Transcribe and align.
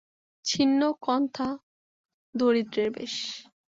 ছিন্ন 0.45 0.81
কন্থা 1.01 1.47
দরিদ্রের 2.35 2.89
বেশ। 2.91 3.15